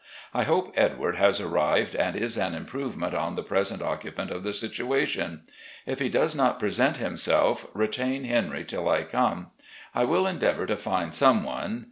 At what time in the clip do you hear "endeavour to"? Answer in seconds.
10.25-10.75